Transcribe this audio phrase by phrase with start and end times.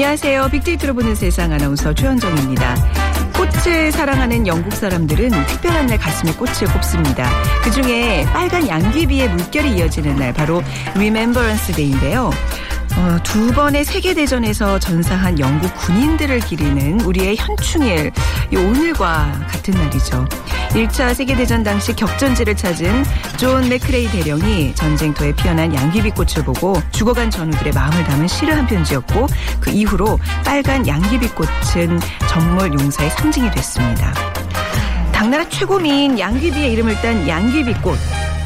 [0.00, 0.48] 안녕하세요.
[0.48, 2.74] 빅데이터로 보는 세상 아나운서 최현정입니다.
[3.36, 7.30] 꽃을 사랑하는 영국 사람들은 특별한 날 가슴에 꽃을 꼽습니다.
[7.62, 10.62] 그 중에 빨간 양귀비의 물결이 이어지는 날 바로
[10.94, 12.30] Remembrance Day인데요.
[12.96, 18.10] 어, 두 번의 세계대전에서 전사한 영국 군인들을 기리는 우리의 현충일,
[18.52, 20.26] 이 오늘과 같은 날이죠.
[20.70, 23.04] 1차 세계대전 당시 격전지를 찾은
[23.38, 29.26] 존 맥크레이 대령이 전쟁터에 피어난 양귀비꽃을 보고 죽어간 전우들의 마음을 담은 시를 한 편 지었고
[29.58, 34.12] 그 이후로 빨간 양귀비꽃은 전몰 용사의 상징이 됐습니다.
[35.12, 37.98] 당나라 최고민 양귀비의 이름을 딴 양귀비꽃.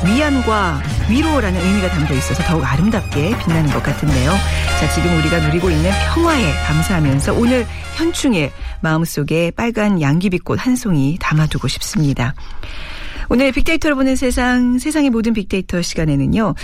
[0.04, 4.32] 위안과 위로라는 의미가 담겨 있어서 더욱 아름답게 빛나는 것 같은데요.
[4.80, 7.66] 자, 지금 우리가 누리고 있는 평화에 감사하면서 오늘
[7.96, 12.34] 현충일 마음속에 빨간 양귀비꽃 한 송이 담아두고 싶습니다.
[13.30, 16.54] 오늘 빅데이터로 보는 세상, 세상의 모든 빅데이터 시간에는요,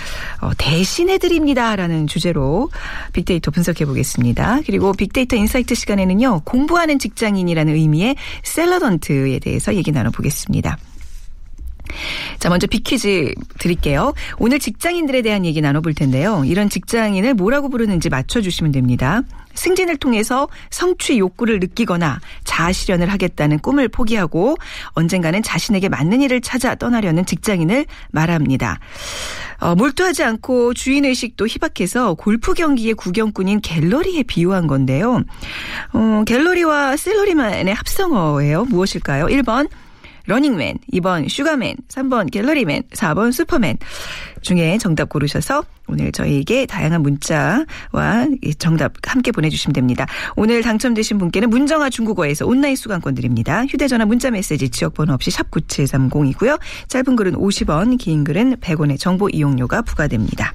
[0.41, 2.71] 어, 대신해드립니다 라는 주제로
[3.15, 4.61] 빅데이터 분석해 보겠습니다.
[4.67, 10.77] 그리고 빅데이터 insight 시간에는요, 공부하는 직장인이라는 의미의 셀러던트에 대해서 얘기 나눠보겠습니다.
[12.39, 14.15] 자, 먼저 빅퀴즈 드릴게요.
[14.39, 16.43] 오늘 직장인들에 대한 얘기 나눠볼 텐데요.
[16.45, 19.23] 이런 직장인을 뭐라고 부르는지 맞춰주시면 됩니다.
[19.55, 24.57] 승진을 통해서 성취 욕구를 느끼거나 자아실현을 하겠다는 꿈을 포기하고
[24.91, 28.79] 언젠가는 자신에게 맞는 일을 찾아 떠나려는 직장인을 말합니다.
[29.61, 35.23] 어, 몰두하지 않고 주인의식도 희박해서 골프 경기의 구경꾼인 갤러리에 비유한 건데요.
[35.93, 38.65] 어, 갤러리와 셀러리맨의 합성어예요.
[38.65, 39.27] 무엇일까요?
[39.27, 39.69] 1번
[40.31, 43.79] 러닝맨, 2번 슈가맨, 3번 갤러리맨, 4번 슈퍼맨
[44.43, 50.07] 중에 정답 고르셔서 오늘 저희에게 다양한 문자와 정답 함께 보내주시면 됩니다.
[50.37, 53.67] 오늘 당첨되신 분께는 문정아 중국어에서 온라인 수강권 드립니다.
[53.67, 56.61] 휴대전화 문자 메시지 지역번호 없이 샵 9730이고요.
[56.87, 60.55] 짧은 글은 50원, 긴 글은 100원의 정보 이용료가 부과됩니다.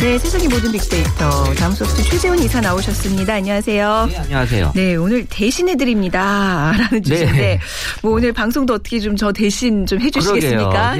[0.00, 1.44] 네, 세상의 모든 빅데이터.
[1.58, 3.34] 다음 소프트 최재훈 이사 나오셨습니다.
[3.34, 4.06] 안녕하세요.
[4.10, 4.72] 네, 안녕하세요.
[4.74, 6.72] 네, 오늘 대신해 드립니다.
[6.78, 7.60] 라는 주제인데, 네.
[8.02, 10.96] 뭐 오늘 방송도 어떻게 좀 저 대신 좀 해주시겠습니까?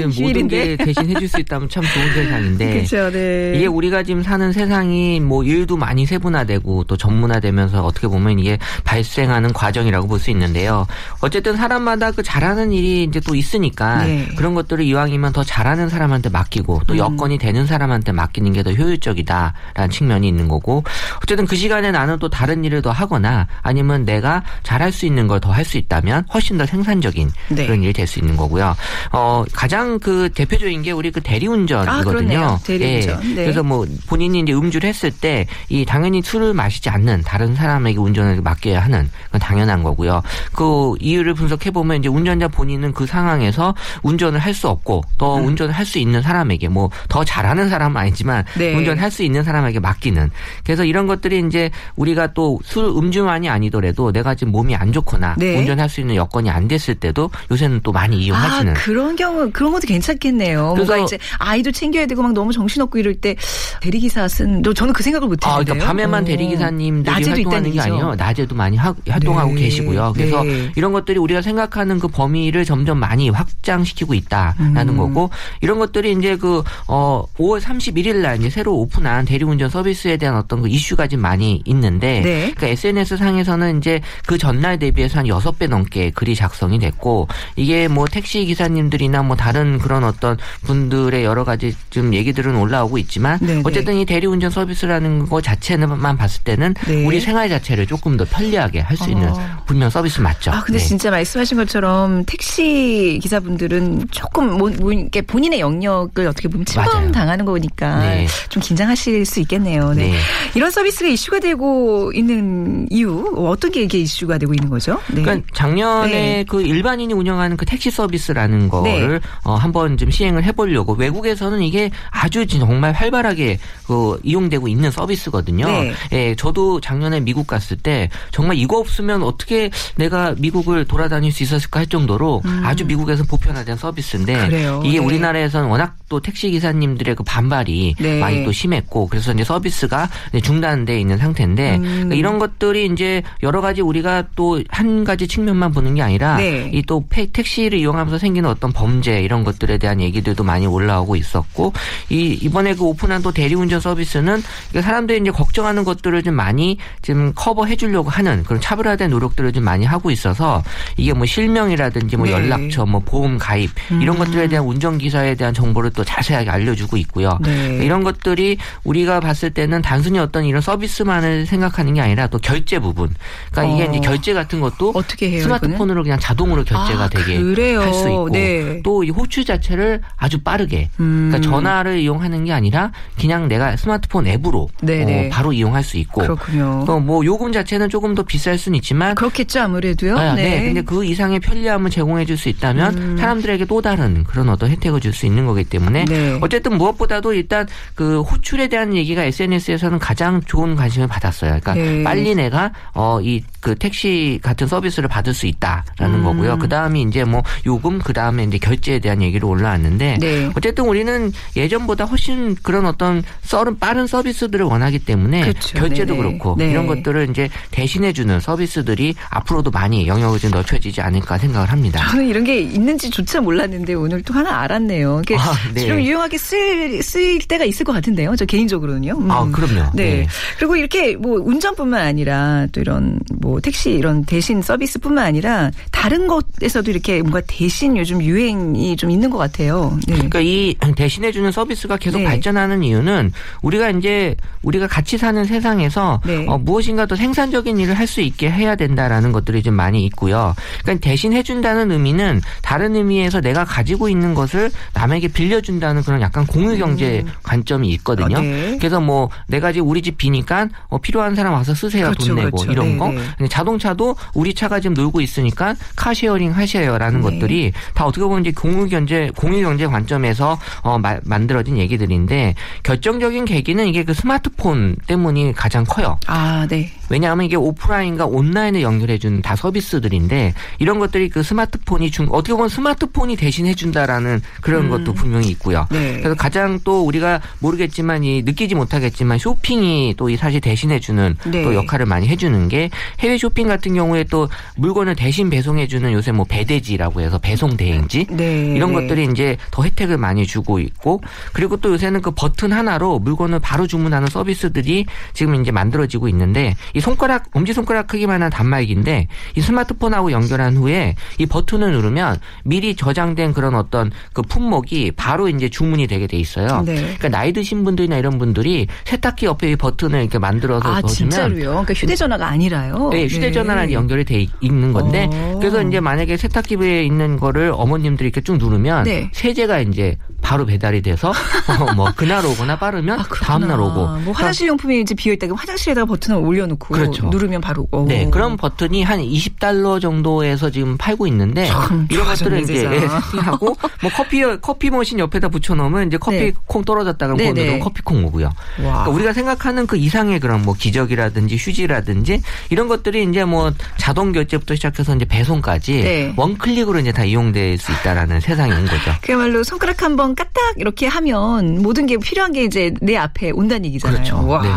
[0.47, 2.73] 게 대신 해줄 수 있다면 참 좋은 세상인데.
[2.85, 3.53] 그렇죠, 네.
[3.55, 9.53] 이게 우리가 지금 사는 세상이 뭐 일도 많이 세분화되고 또 전문화되면서 어떻게 보면 이게 발생하는
[9.53, 10.85] 과정이라고 볼 수 있는데요.
[11.21, 14.27] 어쨌든 사람마다 그 잘하는 일이 이제 또 있으니까 네.
[14.37, 16.97] 그런 것들을 이왕이면 더 잘하는 사람한테 맡기고 또 음.
[16.99, 20.83] 여건이 되는 사람한테 맡기는 게 더 효율 적이다라는 측면이 있는 거고
[21.23, 25.39] 어쨌든 그 시간에 나는 또 다른 일을 더 하거나 아니면 내가 잘할 수 있는 걸
[25.39, 27.65] 더 할 수 있다면 훨씬 더 생산적인 네.
[27.65, 28.75] 그런 일이 될 수 있는 거고요.
[29.11, 31.99] 어 가장 그 대표적인 게 우리 그 대리운전이거든요.
[31.99, 32.59] 아, 그렇네요.
[32.65, 33.19] 대리운전.
[33.23, 33.27] 예.
[33.27, 33.35] 네.
[33.43, 38.41] 그래서 뭐 본인이 이제 음주를 했을 때 이 당연히 술을 마시지 않는 다른 사람에게 운전을
[38.41, 40.21] 맡겨야 하는 건 당연한 거고요.
[40.53, 43.73] 그 이유를 분석해 보면 이제 운전자 본인은 그 상황에서
[44.03, 45.47] 운전을 할 수 없고 더 음.
[45.47, 48.73] 운전을 할 수 있는 사람에게 뭐 더 잘하는 사람은 아니지만 네.
[48.81, 50.29] 운전할 수 있는 사람에게 맡기는
[50.63, 55.57] 그래서 이런 것들이 이제 우리가 또 술 음주만이 아니더라도 내가 지금 몸이 안 좋거나 네.
[55.57, 59.71] 운전할 수 있는 여건이 안 됐을 때도 요새는 또 많이 이용하시는 아, 그런 경우, 그런
[59.71, 60.73] 것도 괜찮겠네요.
[60.75, 63.35] 그래서- 뭔가 이제 아이도 챙겨야 되고 막 너무 정신없고 이럴 때
[63.81, 65.73] 대리기사 쓴, 저- 저는 그 생각을 못 아, 했는데요.
[65.75, 66.25] 그러니까 밤에만 어.
[66.25, 67.79] 대리기사님들이 활동하는 게.
[67.81, 68.15] 아니에요.
[68.15, 69.61] 낮에도 많이 하- 활동하고 네.
[69.61, 70.13] 계시고요.
[70.15, 70.71] 그래서 네.
[70.75, 74.97] 이런 것들이 우리가 생각하는 그 범위를 점점 많이 확장시키고 있다라는 음.
[74.97, 75.29] 거고
[75.61, 80.61] 이런 것들이 이제 그 어, 5월 31일 날 이제 새로 오픈한 대리운전 서비스에 대한 어떤
[80.61, 82.39] 그 이슈가 좀 많이 있는데 네.
[82.39, 87.27] 그러니까 SNS 상에서는 이제 그 전날 대비해서 한 6배 넘게 글이 작성이 됐고
[87.57, 93.39] 이게 뭐 택시 기사님들이나 뭐 다른 그런 어떤 분들의 여러 가지 좀 얘기들은 올라오고 있지만
[93.41, 93.61] 네, 네.
[93.65, 97.05] 어쨌든 이 대리운전 서비스라는 거 자체만 봤을 때는 네.
[97.05, 99.63] 우리 생활 자체를 조금 더 편리하게 할 수 있는 어.
[99.65, 100.51] 분명 서비스 맞죠.
[100.51, 100.85] 아, 근데 네.
[100.85, 104.91] 진짜 말씀하신 것처럼 택시 기사분들은 조금 뭐, 뭐
[105.27, 106.65] 본인의 영역을 어떻게 보면.
[106.65, 108.27] 침범 당하는 거니까 네.
[108.49, 109.93] 좀좀 긴장하실 수 있겠네요.
[109.93, 110.11] 네.
[110.11, 110.17] 네.
[110.55, 114.99] 이런 서비스가 이슈가 되고 있는 이유 어떤 게 이게 이슈가 되고 있는 거죠?
[115.13, 115.21] 네.
[115.21, 116.45] 그러니까 작년에 네.
[116.47, 122.45] 그 일반인이 운영하는 그 택시 서비스라는 거를 어, 한번 좀 시행을 해보려고 외국에서는 이게 아주
[122.47, 125.65] 정말 활발하게 그 이용되고 있는 서비스거든요.
[125.65, 125.93] 네.
[126.13, 131.79] 예, 저도 작년에 미국 갔을 때 정말 이거 없으면 어떻게 내가 미국을 돌아다닐 수 있었을까
[131.79, 134.49] 할 정도로 아주 미국에서 보편화된 서비스인데 음.
[134.49, 134.81] 그래요.
[134.85, 135.05] 이게 네.
[135.05, 138.19] 우리나라에서는 워낙 또 택시 기사님들의 그 반발이 네.
[138.19, 141.81] 많이 또 심했고 그래서 이제 서비스가 이제 중단돼 있는 상태인데 음.
[141.81, 146.69] 그러니까 이런 것들이 이제 여러 가지 우리가 또 한 가지 측면만 보는 게 아니라 네.
[146.73, 151.73] 이또 택시를 이용하면서 생기는 어떤 범죄 이런 것들에 대한 얘기들도 많이 올라오고 있었고
[152.09, 154.41] 이 이번에 그 오픈한 또 대리운전 서비스는
[154.73, 159.85] 사람들이 이제 걱정하는 것들을 좀 많이 지금 커버해 주려고 하는 그런 차별화된 노력들을 좀 많이
[159.85, 160.63] 하고 있어서
[160.97, 162.33] 이게 뭐 실명이라든지 뭐 네.
[162.33, 162.49] 음.
[162.49, 163.69] 연락처 뭐 보험 가입
[164.01, 167.37] 이런 것들에 대한 운전 기사에 대한 정보를 또 자세하게 알려주고 있고요.
[167.43, 167.79] 네.
[167.83, 173.09] 이런 것들이 우리가 봤을 때는 단순히 어떤 이런 서비스만을 생각하는 게 아니라 또 결제 부분.
[173.51, 173.91] 그러니까 이게 어.
[173.91, 175.43] 이제 결제 같은 것도 어떻게 해요?
[175.43, 177.37] 스마트폰으로 그냥 자동으로 결제가 아, 되게?
[177.37, 178.81] 할 수 있고 네.
[178.83, 181.29] 또이 호출 자체를 아주 빠르게 음.
[181.31, 185.27] 그러니까 전화를 이용하는 게 아니라 그냥 내가 스마트폰 앱으로 네네.
[185.27, 186.85] 어, 바로 이용할 수 있고 그렇군요.
[186.87, 190.17] 어, 뭐 요금 자체는 조금 더 비쌀 수는 있지만 그렇겠죠 아무래도요.
[190.17, 190.65] 아, 네.
[190.65, 193.17] 근데 그 이상의 편리함을 제공해 줄 수 있다면 음.
[193.17, 196.37] 사람들에게 또 다른 그런 어떤 혜택을 줄 수 있는 거기 때문에 네.
[196.41, 201.59] 어쨌든 무엇보다도 일단 그 호출에 대한 얘기가 SNS에서는 가장 좋은 관심을 받았어요.
[201.61, 202.03] 그러니까 네.
[202.03, 206.23] 빨리 내가 어 이 그 택시 같은 서비스를 받을 수 있다라는 음.
[206.23, 206.57] 거고요.
[206.57, 210.49] 그 다음에 이제 뭐 요금 그 다음에 이제 결제에 대한 얘기로 올라왔는데 네.
[210.55, 215.77] 어쨌든 우리는 예전보다 훨씬 그런 어떤 썰은 빠른 서비스들을 원하기 때문에 그렇죠.
[215.77, 216.27] 결제도 네네.
[216.27, 216.71] 그렇고 네.
[216.71, 222.03] 이런 것들을 이제 대신해 주는 서비스들이 앞으로도 많이 영역을 좀 넓혀지지 않을까 생각을 합니다.
[222.09, 225.21] 저는 이런 게 있는지조차 몰랐는데 오늘 또 하나 알았네요.
[225.23, 225.87] 이게 아, 네.
[225.87, 228.35] 좀 유용하게 쓰일, 쓰일 때가 있을 것 같은데요.
[228.35, 229.17] 저 개인적으로는요.
[229.19, 229.29] 음.
[229.29, 229.91] 아, 그럼요.
[229.93, 230.21] 네.
[230.21, 230.27] 네.
[230.57, 236.89] 그리고 이렇게 뭐 운전뿐만 아니라 또 이런 뭐 택시 이런 대신 서비스뿐만 아니라 다른 것에서도
[236.91, 239.97] 이렇게 뭔가 대신 요즘 유행이 좀 있는 것 같아요.
[240.07, 240.13] 네.
[240.13, 242.25] 그러니까 이 대신해주는 서비스가 계속 네.
[242.25, 243.31] 발전하는 이유는
[243.63, 246.45] 우리가 이제 우리가 같이 사는 세상에서 네.
[246.47, 250.53] 어, 무엇인가 더 생산적인 일을 할 수 있게 해야 된다라는 것들이 좀 많이 있고요.
[250.83, 257.23] 그러니까 대신해준다는 의미는 다른 의미에서 내가 가지고 있는 것을 남에게 빌려준다는 그런 약간 공유 경제
[257.43, 258.37] 관점이 있거든요.
[258.37, 258.77] 어, 네.
[258.77, 262.57] 그래서 뭐 내가 지금 우리 집 비니까 어, 필요한 사람 와서 쓰세요 그렇죠, 돈 내고
[262.57, 262.71] 그렇죠.
[262.71, 263.13] 이런 네, 거.
[263.41, 263.47] 네.
[263.47, 267.23] 근데 자동차도 우리 차가 지금 놀고 있으니까 car sharing 하셔요라는 네.
[267.31, 273.45] 것들이 다 어떻게 보면 이제 공유 경제 공유 경제 관점에서 어, 마- 만들어진 얘기들인데 결정적인
[273.45, 276.17] 계기는 이게 그 스마트폰 때문이 가장 커요.
[276.27, 276.91] 아, 네.
[277.11, 283.35] 왜냐하면 이게 오프라인과 온라인을 연결해주는 다 서비스들인데 이런 것들이 그 스마트폰이 준 어떻게 보면 스마트폰이
[283.35, 285.87] 대신해준다라는 그런 것도 분명히 있고요.
[285.91, 285.95] 음.
[285.95, 286.17] 네.
[286.17, 291.63] 그래서 가장 또 우리가 모르겠지만 이 느끼지 못하겠지만 쇼핑이 또 이 사실 대신해주는 네.
[291.63, 296.45] 또 역할을 많이 해주는 게 해외 쇼핑 같은 경우에 또 물건을 대신 배송해주는 요새 뭐
[296.47, 298.73] 배대지라고 해서 배송 대행지 네.
[298.73, 299.01] 이런 네.
[299.01, 303.87] 것들이 이제 더 혜택을 많이 주고 있고 그리고 또 요새는 그 버튼 하나로 물건을 바로
[303.87, 310.77] 주문하는 서비스들이 지금 이제 만들어지고 있는데 이 손가락 엄지 손가락 크기만한 단말기인데 이 스마트폰하고 연결한
[310.77, 316.37] 후에 이 버튼을 누르면 미리 저장된 그런 어떤 그 품목이 바로 이제 주문이 되게 돼
[316.37, 316.83] 있어요.
[316.85, 316.95] 네.
[316.95, 321.69] 그러니까 나이 드신 분들이나 이런 분들이 세탁기 옆에 이 버튼을 이렇게 만들어서 아, 넣어주면 진짜로요?
[321.71, 323.09] 그러니까 휴대전화가 아니라요?
[323.11, 323.93] 네, 휴대전화랑 네.
[323.93, 325.57] 연결이 돼 있- 있는 건데 어.
[325.59, 329.29] 그래서 이제 만약에 세탁기에 있는 거를 어머님들이 이렇게 쭉 누르면 네.
[329.33, 331.29] 세제가 이제 바로 배달이 돼서
[331.89, 333.47] 어, 뭐 그날 오거나 빠르면 아, 그렇구나.
[333.47, 333.93] 다음 날 오고
[334.23, 337.27] 뭐 화장실 용품이 이제 비어 있다가 화장실에다가 버튼을 올려놓고 그렇죠.
[337.29, 338.05] 누르면 바로 오.
[338.05, 343.21] 네, 그런 버튼이 한 20달러 정도에서 지금 팔고 있는데 참 이런 것들을 이제 세상.
[343.41, 346.53] 하고 뭐 커피 커피 머신 옆에다 붙여 놓으면 이제 커피 네.
[346.65, 347.79] 콩 떨어졌다 그러면 네, 그거 네.
[347.79, 348.45] 커피 콩 오고요.
[348.45, 348.53] 와.
[348.77, 354.75] 그러니까 우리가 생각하는 그 이상의 그런 뭐 기적이라든지 휴지라든지 이런 것들이 이제 뭐 자동 결제부터
[354.75, 356.33] 시작해서 이제 배송까지 네.
[356.37, 359.11] 원 클릭으로 이제 다 이용될 수 있다라는 세상이 온 거죠.
[359.21, 363.85] 그야말로 손가락 한 번 까딱 이렇게 하면 모든 게 필요한 게 이제 내 앞에 온다는
[363.85, 364.17] 얘기잖아요.
[364.17, 364.45] 그렇죠.
[364.45, 364.61] 와.
[364.61, 364.69] 네.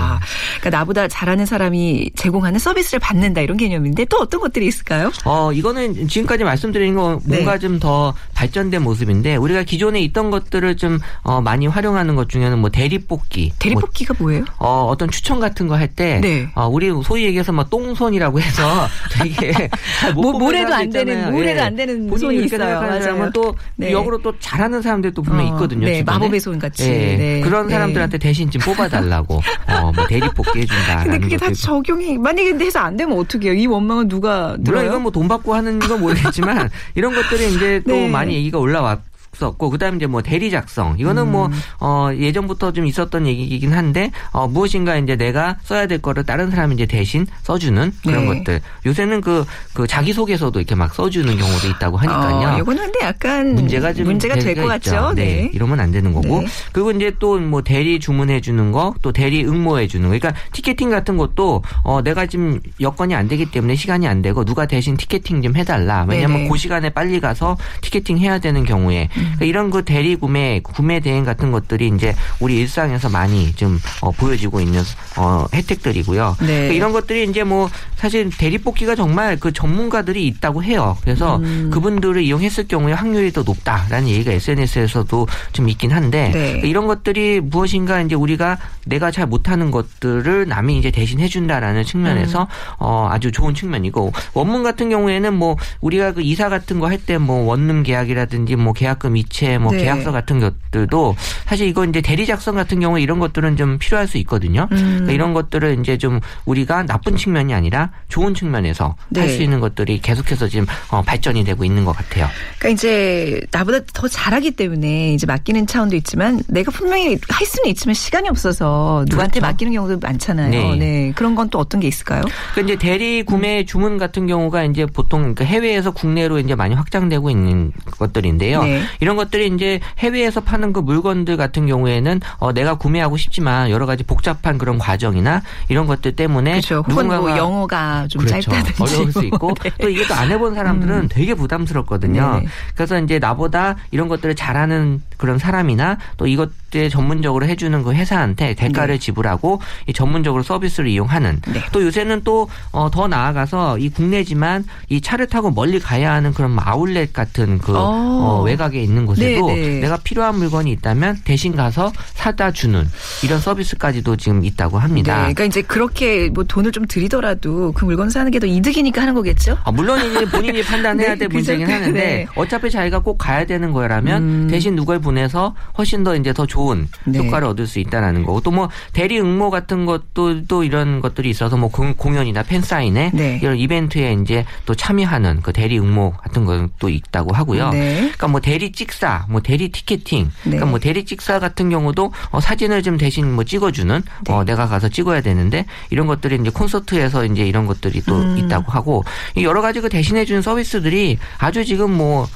[0.60, 5.12] 그러니까 나보다 잘하는 사람이 제공하는 서비스를 받는다 이런 개념인데 또 어떤 것들이 있을까요?
[5.24, 7.58] 어, 이거는 지금까지 말씀드린 거 뭔가 네.
[7.58, 13.48] 좀더 발전된 모습인데 우리가 기존에 있던 것들을 좀 어, 많이 활용하는 것 중에는 뭐 대리뽑기,
[13.48, 14.44] 뭐, 대리뽑기가 뭐 예요?
[14.58, 16.48] 어, 어떤 추천 같은 거 할 때, 네.
[16.54, 19.68] 어, 우리 소위 얘기해서 뭐 똥손이라고 해서 되게
[20.14, 21.32] 뭐, 모래도 사람들 안 되는.
[21.32, 21.62] 모래도 예.
[21.64, 22.80] 안 되는 손이 있어요.
[22.80, 23.30] 맞아요.
[23.34, 23.92] 또 네.
[23.92, 25.86] 역으로 또 잘하는 사람들도 분명 히 어, 있거든요.
[25.86, 26.02] 네.
[26.02, 26.84] 마법의 손 같이.
[26.84, 27.40] 예, 네.
[27.40, 27.74] 그런 네.
[27.74, 29.34] 사람들한테 대신 좀 뽑아달라고,
[29.68, 31.54] 어, 뭐 대리뽑기 해준다라는 근데 그게 다 있고.
[31.84, 33.58] 적용이 만약에 근데 해서 안 되면 어떻게 해요?
[33.58, 34.86] 이 원망은 누가 물론 들어요?
[34.88, 38.08] 이건 뭐 돈 받고 하는 건 모르겠지만 이런 것들이 이제 또 네.
[38.08, 39.00] 많이 얘기가 올라왔.
[39.34, 41.32] 있었고 그다음에 이제 뭐 대리 작성 이거는 음.
[41.32, 41.50] 뭐
[41.80, 46.74] 어, 예전부터 좀 있었던 얘기이긴 한데 어, 무엇인가 이제 내가 써야 될 거를 다른 사람이
[46.74, 48.38] 이제 대신 써주는 그런 네.
[48.38, 52.48] 것들 요새는 그, 그 자기 소개서도 이렇게 막 써주는 경우도 있다고 하니까요.
[52.48, 54.64] 어, 이거는 근데 약간 문제가 좀 문제가 될 것.
[54.66, 55.12] 같죠.
[55.14, 55.50] 네.
[55.52, 56.40] 이러면 안 되는 거고.
[56.40, 56.46] 네.
[56.72, 60.16] 그리고 이제 또 뭐 대리 주문해 주는 거, 또 대리 응모해 주는 거.
[60.18, 64.66] 그러니까 티켓팅 같은 것도 어 내가 지금 여건이 안 되기 때문에 시간이 안 되고 누가
[64.66, 66.06] 대신 티켓팅 좀 해달라.
[66.08, 66.42] 왜냐하면.
[66.42, 66.48] 음.
[66.48, 71.24] 그 시간에 빨리 가서 티켓팅 해야 되는 경우에 그러니까 이런 그 대리 구매, 구매 대행
[71.24, 74.82] 같은 것들이 이제 우리 일상에서 많이 좀 어, 보여지고 있는
[75.16, 76.36] 어 혜택들이고요.
[76.40, 76.46] 네.
[76.46, 80.96] 그러니까 이런 것들이 이제 뭐 사실 대리 뽑기가 정말 그 전문가들이 있다고 해요.
[81.02, 81.70] 그래서 음.
[81.72, 86.60] 그분들을 이용했을 경우에 확률이 더 높다라는 얘기가 SNS에서도 좀 있긴 한데 네.
[86.64, 92.46] 이런 것들이 무엇인가 이제 우리가 내가 잘 못하는 것들을 남이 이제 대신 해준다라는 측면에서 음.
[92.78, 97.18] 어 아주 좋은 측면이고 원문 같은 경우에는 뭐 우리가 그 이사 같은 거 할 때
[97.18, 99.84] 뭐 원룸 계약이라든지 뭐 계약금 이체 뭐 네.
[99.84, 101.16] 계약서 같은 것들도
[101.46, 104.68] 사실 이거 이제 대리 작성 같은 경우에 이런 것들은 좀 필요할 수 있거든요.
[104.72, 104.76] 음.
[104.76, 109.20] 그러니까 이런 것들을 이제 좀 우리가 나쁜 측면이 아니라 좋은 측면에서 네.
[109.20, 112.28] 할수 있는 것들이 계속해서 지금 어, 발전이 되고 있는 것 같아요.
[112.58, 117.94] 그러니까 이제 나보다 더 잘하기 때문에 이제 맡기는 차원도 있지만 내가 분명히 할 수는 있지만
[117.94, 119.46] 시간이 없어서 누구한테 그렇죠.
[119.52, 120.50] 맡기는 경우도 많잖아요.
[120.50, 120.76] 네.
[120.76, 121.12] 네.
[121.14, 122.22] 그런 건 또 어떤 게 있을까요?
[122.54, 127.30] 그 이제 대리 구매 주문 같은 경우가 이제 보통 그러니까 해외에서 국내로 이제 많이 확장되고
[127.30, 128.64] 있는 것들인데요.
[128.64, 128.82] 네.
[129.04, 134.02] 이런 것들이 이제 해외에서 파는 그 물건들 같은 경우에는 어 내가 구매하고 싶지만 여러 가지
[134.02, 136.76] 복잡한 그런 과정이나 이런 것들 때문에 그렇죠.
[136.76, 138.50] 혹은 뭐 누군가가 영어가 좀 그렇죠.
[138.50, 139.70] 짧다든지 어려울 수 있고 네.
[139.78, 142.40] 또 이게 또 안 해본 사람들은 되게 부담스럽거든요.
[142.42, 142.46] 네.
[142.74, 148.98] 그래서 이제 나보다 이런 것들을 잘하는 그런 사람이나 또 이것들 전문적으로 해주는 그 회사한테 대가를
[148.98, 151.60] 지불하고 이 전문적으로 서비스를 이용하는 네.
[151.72, 157.58] 또 요새는 또더 나아가서 이 국내지만 이 차를 타고 멀리 가야 하는 그런 아울렛 같은
[157.58, 157.82] 그 어.
[157.84, 159.80] 어, 외곽에 있는 곳에도 네, 네.
[159.80, 162.88] 내가 필요한 물건이 있다면 대신 가서 사다 주는
[163.24, 165.16] 이런 서비스까지도 지금 있다고 네, 합니다.
[165.18, 169.56] 그러니까 이제 그렇게 뭐 돈을 좀 들이더라도 그 물건 사는 게 더 이득이니까 하는 거겠죠?
[169.64, 171.52] 아, 물론 이제 본인이 판단해야 네, 될 그죠?
[171.52, 172.26] 문제긴 하는데 네.
[172.36, 174.48] 어차피 자기가 꼭 가야 되는 거라면 음.
[174.50, 177.18] 대신 누굴 보내서 훨씬 더 이제 더 좋은 네.
[177.20, 181.56] 효과를 얻을 수 있다라는 거고 또 뭐 대리 응모 같은 것도 또 이런 것들이 있어서
[181.56, 183.40] 뭐 공- 공연이나 팬 사인회 네.
[183.42, 187.70] 이런 이벤트에 이제 또 참여하는 그 대리 응모 같은 것도 있다고 하고요.
[187.70, 187.96] 네.
[188.00, 190.32] 그러니까 뭐 대리 찍사, 뭐 대리 티켓팅, 네.
[190.42, 194.32] 그러니까 뭐 대리 찍사 같은 경우도 어, 사진을 좀 대신 뭐 찍어주는 네.
[194.32, 198.38] 어, 내가 가서 찍어야 되는데 이런 것들이 이제 콘서트에서 이제 이런 것들이 또 음.
[198.38, 199.04] 있다고 하고
[199.36, 202.28] 이 여러 가지 그 대신해주는 서비스들이 아주 지금 뭐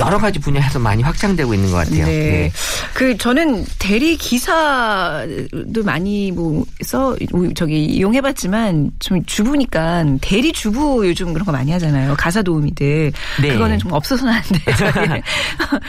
[0.00, 2.06] 여러 가지 분야에서 많이 확장되고 있는 것 같아요.
[2.06, 2.50] 네.
[2.94, 7.16] 그 저는 대리 기사도 많이 뭐써
[7.54, 12.14] 저기 이용해봤지만 좀 주부니까 대리 주부 요즘 그런 거 많이 하잖아요.
[12.16, 13.12] 가사 도우미들.
[13.42, 13.48] 네.
[13.52, 14.74] 그거는 좀 없어서는 안 돼.
[14.76, 15.22] 저기.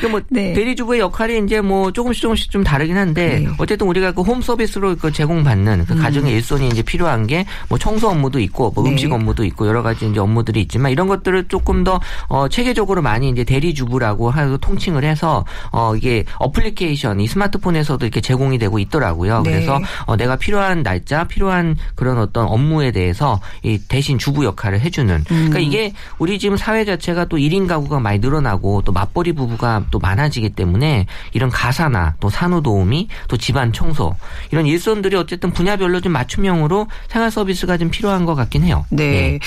[0.01, 0.53] 그뭐 네.
[0.53, 3.47] 대리 주부의 역할이 이제 뭐 조금씩 조금씩 좀 다르긴 한데 네.
[3.57, 8.09] 어쨌든 우리가 그 홈 서비스로 그 제공받는 그 가정의 일손이 이제 필요한 게 뭐 청소
[8.09, 8.85] 업무도 있고 뭐 음.
[8.85, 8.91] 네.
[8.91, 13.29] 음식 업무도 있고 여러 가지 이제 업무들이 있지만 이런 것들을 조금 더 어, 체계적으로 많이
[13.29, 18.79] 이제 대리 주부 라고 하고 통칭을 해서 어 이게 어플리케이션 이 스마트폰에서도 이렇게 제공이 되고
[18.79, 19.41] 있더라고요.
[19.41, 19.51] 네.
[19.51, 25.15] 그래서 어, 내가 필요한 날짜, 필요한 그런 어떤 업무에 대해서 이 대신 주부 역할을 해주는.
[25.15, 25.25] 음.
[25.29, 29.99] 그러니까 이게 우리 지금 사회 자체가 또 1인 가구가 많이 늘어나고 또 맞벌이 부부가 또
[29.99, 34.15] 많아지기 때문에 이런 가사나 또 산후 도우미 또 집안 청소
[34.51, 38.85] 이런 일손들이 어쨌든 분야별로 좀 맞춤형으로 생활 서비스가 좀 필요한 것 같긴 해요.
[38.89, 39.39] 네.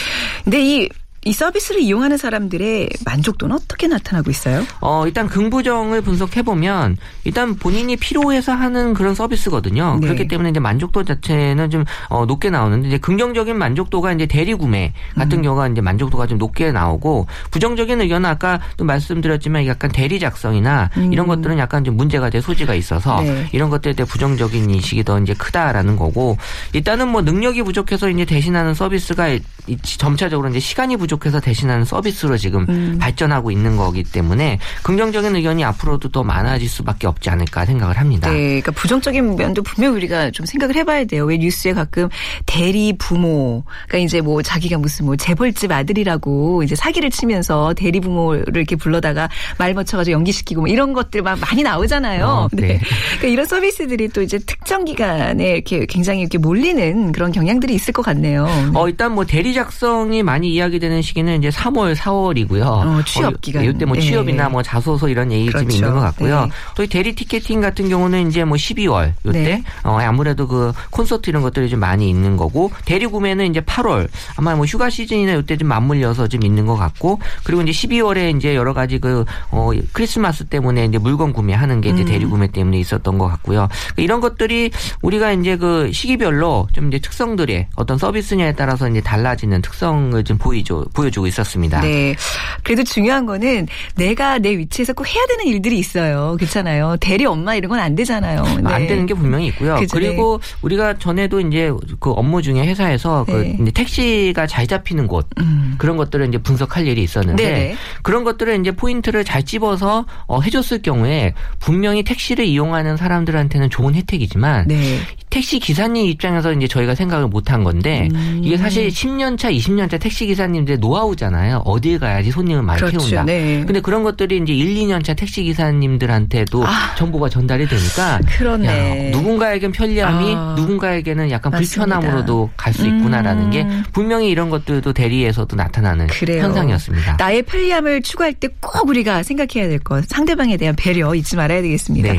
[0.44, 0.88] 근데 이,
[1.26, 4.62] 이 서비스를 이용하는 사람들의 만족도는 어떻게 나타나고 있어요?
[4.80, 9.98] 어, 일단 긍부정을 분석해 보면, 일단 본인이 필요해서 하는 그런 서비스거든요.
[10.00, 10.06] 네.
[10.06, 14.92] 그렇기 때문에 이제 만족도 자체는 좀, 어, 높게 나오는데, 이제 긍정적인 만족도가 이제 대리 구매
[15.16, 15.18] 음.
[15.18, 20.90] 같은 경우가 이제 만족도가 좀 높게 나오고, 부정적인 의견은 아까 또 말씀드렸지만 약간 대리 작성이나
[21.10, 23.24] 이런 것들은 약간 좀 문제가 될 소지가 있어서, 음.
[23.24, 23.48] 네.
[23.50, 26.38] 이런 것들에 대해 부정적인 인식이 더 이제 크다라는 거고,
[26.72, 29.36] 일단은 뭐 능력이 부족해서 이제 대신하는 서비스가
[29.82, 32.98] 점차적으로 이제 시간이 부족 해서 대신하는 서비스로 지금 음.
[33.00, 38.30] 발전하고 있는 거기 때문에 긍정적인 의견이 앞으로도 더 많아질 수밖에 없지 않을까 생각을 합니다.
[38.30, 41.24] 네, 그러니까 부정적인 면도 분명 히 우리가 좀 생각을 해봐야 돼요.
[41.24, 42.08] 왜 뉴스에 가끔
[42.44, 48.44] 대리 부모, 그러니까 이제 뭐 자기가 무슨 뭐 재벌집 아들이라고 이제 사기를 치면서 대리 부모를
[48.54, 52.26] 이렇게 불러다가 말 맞춰가지고 연기시키고 뭐 이런 것들 막 많이 나오잖아요.
[52.26, 52.80] 어, 네.
[53.18, 58.02] 그러니까 이런 서비스들이 또 이제 특정 기간에 이렇게 굉장히 이렇게 몰리는 그런 경향들이 있을 것
[58.02, 58.46] 같네요.
[58.74, 62.62] 어, 일단 뭐 대리 작성이 많이 이야기되는 시기는 이제 3월, 4월이고요.
[62.62, 63.64] 어, 취업 기간.
[63.64, 64.00] 이때 뭐 예.
[64.00, 65.76] 취업이나 뭐 자소서 이런 얘기 좀 그렇죠.
[65.76, 66.42] 있는 것 같고요.
[66.42, 66.50] 네.
[66.74, 69.62] 또이 대리 티켓팅 같은 경우는 이제 뭐 12월 요때 네.
[69.84, 74.54] 어, 아무래도 그 콘서트 이런 것들이 좀 많이 있는 거고 대리 구매는 이제 8월 아마
[74.54, 78.74] 뭐 휴가 시즌이나 요때 좀 맞물려서 좀 있는 것 같고 그리고 이제 12월에 이제 여러
[78.74, 82.06] 가지 그 어, 크리스마스 때문에 이제 물건 구매하는 게 이제 음.
[82.06, 83.68] 대리 구매 때문에 있었던 것 같고요.
[83.96, 84.70] 이런 것들이
[85.02, 90.84] 우리가 이제 그 시기별로 좀 이제 특성들의 어떤 서비스냐에 따라서 이제 달라지는 특성을 좀 보이죠
[90.96, 91.80] 보여주고 있었습니다.
[91.82, 92.16] 네.
[92.64, 96.36] 그래도 중요한 거는 내가 내 위치에서 꼭 해야 되는 일들이 있어요.
[96.38, 96.96] 그렇잖아요.
[97.00, 98.42] 대리 엄마 이런 건 안 되잖아요.
[98.42, 98.72] 네.
[98.72, 99.76] 안 되는 게 분명히 있고요.
[99.76, 103.56] 그죠, 그리고 우리가 전에도 이제 그 업무 중에 회사에서 네.
[103.58, 105.74] 그 택시가 잘 잡히는 곳 음.
[105.78, 107.76] 그런 것들을 이제 분석할 일이 있었는데 네네.
[108.02, 114.66] 그런 것들을 이제 포인트를 잘 집어서 어, 해줬을 경우에 분명히 택시를 이용하는 사람들한테는 좋은 혜택이지만
[114.68, 114.98] 네.
[115.36, 118.40] 택시 기사님 입장에서 이제 저희가 생각을 못한 건데 음.
[118.42, 121.58] 이게 사실 10년 차, 20년 차 택시 기사님들의 노하우잖아요.
[121.66, 123.00] 어디에 가야지 손님을 많이 그렇죠.
[123.00, 123.24] 태운다.
[123.24, 123.62] 네.
[123.66, 126.94] 근데 그런 것들이 이제 1, 2년 차 택시 기사님들한테도 아.
[126.96, 129.08] 정보가 전달이 되니까 그렇네.
[129.08, 130.54] 야, 누군가에겐 편리함이 아.
[130.56, 131.84] 누군가에게는 약간 맞습니다.
[131.84, 133.84] 불편함으로도 갈 수 있구나라는 게 음.
[133.92, 136.42] 분명히 이런 것들도 대리에서도 나타나는 그래요.
[136.44, 137.16] 현상이었습니다.
[137.18, 140.04] 나의 편리함을 추구할 때 꼭 우리가 생각해야 될 것.
[140.08, 142.12] 상대방에 대한 배려 잊지 말아야 되겠습니다.
[142.12, 142.18] 네.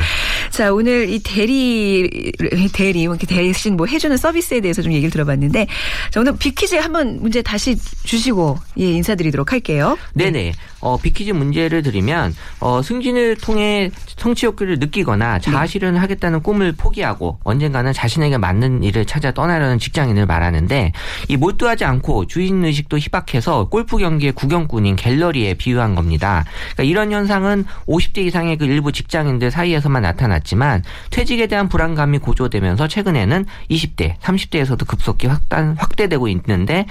[0.50, 2.32] 자, 오늘 이 대리,
[2.72, 5.66] 대리, 이렇게 대신 뭐 해주는 서비스에 대해서 좀 얘기를 들어봤는데,
[6.10, 9.96] 자, 오늘 빅퀴즈 한번 문제 다시 주시고, 예, 인사드리도록 할게요.
[10.14, 10.52] 네네.
[10.80, 17.92] 어, 비키즈 문제를 드리면, 어, 승진을 통해 성취 욕구를 느끼거나 자아실현을 하겠다는 꿈을 포기하고 언젠가는
[17.92, 20.92] 자신에게 맞는 일을 찾아 떠나려는 직장인을 말하는데,
[21.28, 26.44] 이 몰두하지 않고 주인 의식도 희박해서 골프 경기의 구경꾼인 갤러리에 비유한 겁니다.
[26.74, 33.46] 그러니까 이런 현상은 50대 이상의 그 일부 직장인들 사이에서만 나타났지만, 퇴직에 대한 불안감이 고조되면서 최근에는
[33.70, 36.86] 20대, 30대에서도 급속히 확단, 확대되고 있는데,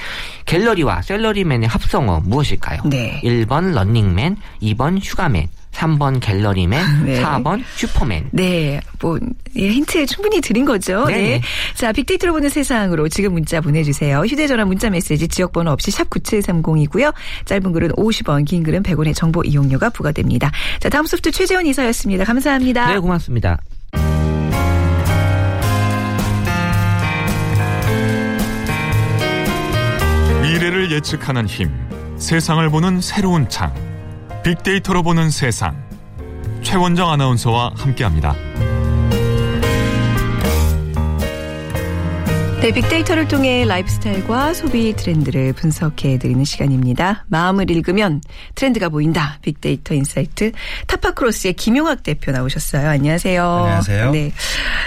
[0.45, 2.81] 갤러리와 셀러리맨의 합성어 무엇일까요?
[2.85, 3.21] 네.
[3.23, 7.21] 1번 런닝맨, 2번 휴가맨, 3번 갤러리맨, 네.
[7.21, 8.29] 4번 슈퍼맨.
[8.31, 9.19] 네, 뭐
[9.55, 11.05] 예, 힌트 충분히 드린 거죠.
[11.05, 11.21] 네네.
[11.21, 11.41] 네.
[11.75, 14.21] 자, 빅데이터로 보는 세상으로 지금 문자 보내주세요.
[14.21, 17.13] 휴대전화 문자 메시지 지역번호 없이 샵 9730이고요.
[17.45, 20.51] 짧은 글은 50원, 긴 글은 100원의 정보 이용료가 부과됩니다.
[20.79, 22.23] 자, 다음 소프트 최재원 이사였습니다.
[22.23, 22.91] 감사합니다.
[22.91, 23.59] 네, 고맙습니다.
[30.67, 31.71] 미래를 예측하는 힘,
[32.17, 33.73] 세상을 보는 새로운 창,
[34.43, 35.81] 빅데이터로 보는 세상.
[36.61, 38.35] 최현정 아나운서와 함께합니다.
[42.61, 47.23] 네, 빅데이터를 통해 라이프스타일과 소비 트렌드를 분석해 드리는 시간입니다.
[47.27, 48.21] 마음을 읽으면
[48.55, 49.37] 트렌드가 보인다.
[49.41, 50.51] 빅데이터 insight
[50.87, 52.89] 타파크로스의 김용학 대표 나오셨어요.
[52.89, 53.41] 안녕하세요.
[53.41, 54.11] 안녕하세요.
[54.11, 54.33] 네.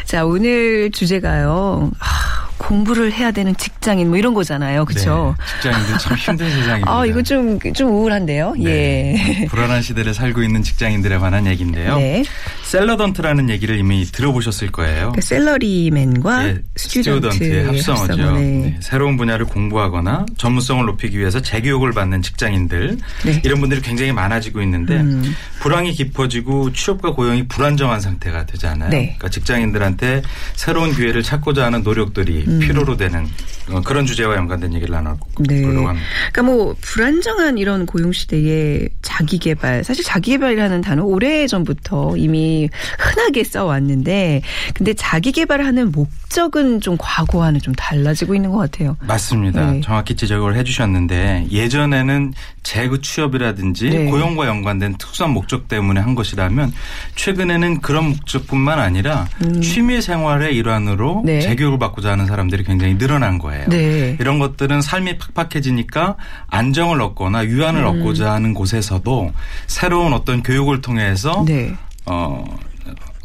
[0.04, 1.90] 자, 오늘 주제가요.
[2.00, 4.84] 아, 공부를 해야 되는 직장인 뭐 이런 거잖아요.
[4.84, 5.34] 그렇죠?
[5.38, 6.92] 네, 직장인들 참 힘든 세상입니다.
[6.92, 8.54] 아, 이거 좀, 좀 우울한데요?
[8.58, 9.46] 네, 예.
[9.46, 11.96] 불안한 시대를 살고 있는 직장인들에 관한 얘기인데요.
[11.96, 12.22] 네.
[12.64, 15.12] 셀러던트라는 얘기를 이미 들어보셨을 거예요.
[15.14, 18.12] 그 셀러리맨과 예, student student의 합성어죠.
[18.12, 18.42] 합성어, 네.
[18.44, 23.42] 네, 새로운 분야를 공부하거나 전문성을 높이기 위해서 재교육을 받는 직장인들 네.
[23.44, 25.34] 이런 분들이 굉장히 많아지고 있는데 음.
[25.60, 28.88] 불황이 깊어지고 취업과 고용이 불안정한 상태가 되잖아요.
[28.88, 29.16] 네.
[29.18, 30.22] 그러니까 직장인들한테
[30.54, 32.58] 새로운 기회를 찾고자 하는 노력들이 음.
[32.60, 33.26] 필요로 되는
[33.68, 35.62] 어, 그런 주제와 연관된 얘기를 나누려고 네.
[35.62, 36.02] 합니다.
[36.32, 42.68] 그러니까 뭐 불안정한 이런 고용 시대에 자기 개발 사실 자기 개발이라는 단어 오래 전부터 이미
[42.98, 44.40] 흔하게 써왔는데
[44.74, 48.96] 근데 자기 개발하는 목적은 좀 과거와는 좀 달라지고 있는 것 같아요.
[49.00, 49.72] 맞습니다.
[49.72, 49.80] 네.
[49.82, 54.04] 정확히 지적을 해주셨는데 예전에는 재그 취업이라든지 네.
[54.06, 56.72] 고용과 연관된 특수한 목적 때문에 한 것이라면
[57.14, 59.28] 최근에는 그런 목적뿐만 아니라
[59.62, 61.26] 취미 생활의 일환으로 음.
[61.26, 61.40] 네.
[61.40, 63.68] 재교육을 받고자 하는 사람들이 굉장히 늘어난 거예요.
[63.68, 64.16] 네.
[64.20, 66.16] 이런 것들은 삶이 팍팍해지니까
[66.48, 67.86] 안정을 얻거나 유한을 음.
[67.86, 69.32] 얻고자 하는 곳에서도
[69.66, 71.74] 새로운 어떤 교육을 통해서 네.
[72.06, 72.44] 어,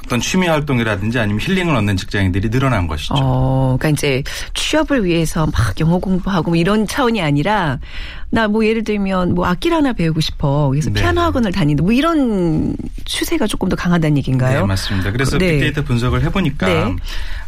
[0.06, 3.16] 어떤 취미 활동이라든지 아니면 힐링을 얻는 직장인들이 늘어난 것이죠.
[3.18, 7.80] 어, 그러니까 이제 취업을 위해서 막 영어 공부하고 뭐 이런 차원이 아니라
[8.30, 10.70] 나 뭐 예를 들면 뭐 악기를 하나 배우고 싶어.
[10.70, 11.02] 그래서 네.
[11.02, 11.84] 피아노 학원을 다닌다.
[11.84, 14.62] 뭐 이런 추세가 조금 더 강하다는 얘기인가요?
[14.62, 15.12] 네, 맞습니다.
[15.12, 15.54] 그래서 네.
[15.54, 16.96] 빅데이터 분석을 해보니까 네.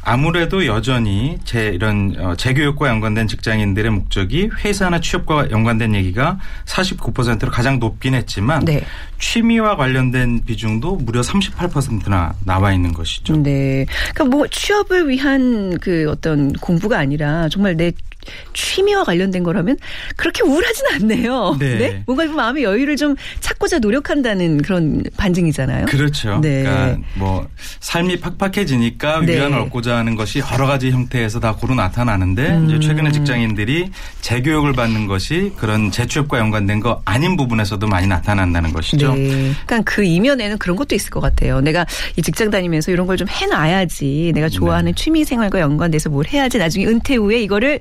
[0.04, 7.80] 아무래도 여전히 제 이런 어, 재교육과 연관된 직장인들의 목적이 회사나 취업과 연관된 얘기가 49%로 가장
[7.80, 8.84] 높긴 했지만 네.
[9.20, 13.36] 취미와 관련된 비중도 무려 38%나 나와 있는 것이죠.
[13.44, 13.86] 네.
[14.13, 17.92] 그러니까 뭐 취업을 위한 그 어떤 공부가 아니라 정말 내
[18.54, 19.78] 취미와 관련된 거라면
[20.16, 21.58] 그렇게 우울하진 않네요.
[21.60, 22.04] 네.
[22.06, 25.88] 뭔가 좀 마음의 여유를 좀 찾고자 노력한다는 그런 반증이잖아요.
[25.88, 26.40] 그렇죠.
[26.42, 26.63] 네.
[26.63, 27.48] 그러니까 뭐
[27.82, 29.36] 삶이 팍팍해지니까 네.
[29.36, 32.66] 위안을 얻고자 하는 것이 여러 가지 형태에서 다 고루 나타나는데 음.
[32.70, 39.13] 이제 최근에 직장인들이 재교육을 받는 것이 그런 재취업과 연관된 거 아닌 부분에서도 많이 나타난다는 것이죠.
[39.16, 39.52] 네.
[39.66, 41.60] 그러니까 그 이면에는 그런 것도 있을 것 같아요.
[41.62, 41.86] 내가
[42.16, 44.32] 이 직장 다니면서 이런 걸 좀 해놔야지.
[44.36, 44.96] 내가 좋아하는 네.
[44.96, 46.60] 취미 생활과 연관돼서 뭘 해야지.
[46.60, 47.80] 나중에 은퇴 후에 이거를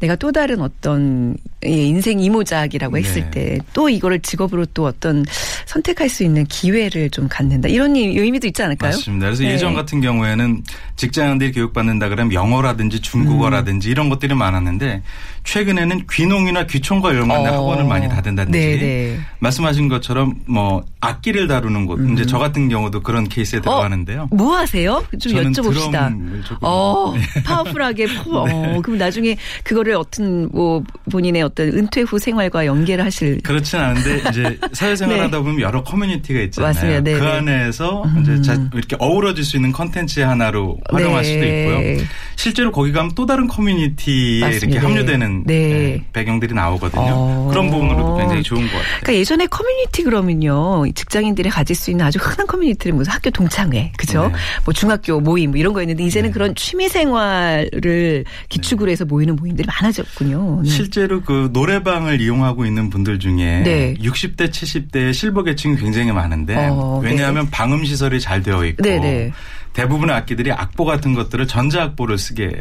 [0.00, 3.58] 내가 또 다른 어떤 예, 인생 이모작이라고 했을 네.
[3.58, 5.24] 때또 이거를 직업으로 또 어떤
[5.66, 7.68] 선택할 수 있는 기회를 좀 갖는다.
[7.68, 8.90] 이런 이- 의미도 있지 않을까요?
[8.92, 9.26] 맞습니다.
[9.26, 9.52] 그래서 네.
[9.52, 10.62] 예전 같은 경우에는
[10.96, 15.02] 직장인들이 교육받는다 그러면 영어라든지 중국어라든지 이런 것들이 많았는데
[15.44, 17.44] 최근에는 귀농이나 귀촌과 관련된 어.
[17.52, 19.18] 학원을 많이 닫는다든지 네, 네.
[19.38, 24.28] 말씀하신 것처럼 뭐 악기를 다루는 곳 이제 저 같은 경우도 그런 케이스에 들어가는데요.
[24.32, 25.04] 뭐 하세요?
[25.20, 26.56] 좀 여쭤봅시다.
[26.62, 27.42] 어, 네.
[27.42, 28.06] 파워풀하게.
[28.24, 33.40] 퍼- 어, 그럼 나중에 그 거를 어떤 뭐 본인의 어떤 은퇴 후 생활과 연계를 하실.
[33.42, 35.22] 그렇진 않은데 이제 사회생활 네.
[35.24, 36.72] 하다 보면 여러 커뮤니티가 있잖아요.
[36.72, 37.00] 맞습니다.
[37.02, 37.30] 네, 그 네.
[37.30, 41.28] 안에서 이제 자- 이렇게 어우러질 수 있는 컨텐츠의 하나로 활용할 네.
[41.32, 42.06] 수도 있고요.
[42.36, 44.66] 실제로 거기 가면 또 다른 커뮤니티에 맞습니다.
[44.66, 45.68] 이렇게 합류되는 네.
[45.68, 47.02] 네, 배경들이 나오거든요.
[47.06, 47.48] 어.
[47.50, 48.82] 그런 부분으로도 굉장히 좋은 것 같아요.
[49.00, 54.28] 그러니까 예전에 커뮤니티 그러면요 직장인들이 가질 수 있는 아주 흔한 커뮤니티는 무슨 학교 동창회, 그죠?
[54.28, 54.34] 네.
[54.64, 59.66] 뭐 중학교 모임 뭐 이런 거였는데 이제는 그런 취미 생활을 기축으로 해서 모이는 모임 들이
[59.66, 60.62] 많아졌군요.
[60.62, 60.68] 네.
[60.70, 63.94] 실제로 그 노래방을 이용하고 있는 분들 중에 네.
[63.94, 69.32] 60대, 70대 실버 계층이 굉장히 많은데 어, 왜냐하면 방음 시설이 잘 되어 있고 네, 네.
[69.72, 72.60] 대부분의 악기들이 악보 같은 것들을 전자 악보를 쓰게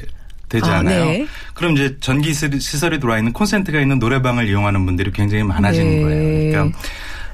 [0.49, 1.01] 되잖아요.
[1.01, 1.27] 아, 네.
[1.53, 6.01] 그럼 이제 전기 시- 시설이 들어와 있는 콘센트가 있는 노래방을 이용하는 분들이 굉장히 많아지는 네.
[6.01, 6.51] 거예요.
[6.51, 6.77] 그러니까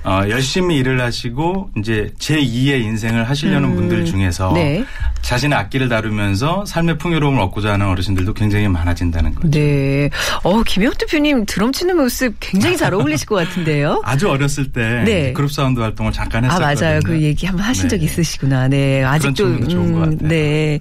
[0.04, 4.84] 어, 열심히 일을 하시고 이제 제2의 인생을 하시려는 분들 중에서 네.
[5.22, 9.52] 자신의 악기를 다루면서 삶의 풍요로움을 얻고자 하는 어르신들도 굉장히 많아진다는 거죠.
[9.52, 10.10] 네.
[10.44, 14.02] 어, 김영호 대표님 드럼 치는 모습 굉장히 잘 어울리실 것 같은데요.
[14.06, 15.34] 아주 어렸을 때 네.
[15.34, 16.88] 그룹 사운드 활동을 잠깐 아, 했었거든요.
[16.88, 17.00] 맞아요.
[17.06, 17.90] 그 얘기 한번 하신 네.
[17.90, 18.68] 적 있으시구나.
[18.68, 19.04] 네.
[19.04, 19.34] 아직도.
[19.36, 20.28] 친구도 좋은 것 같아요.
[20.30, 20.80] 네.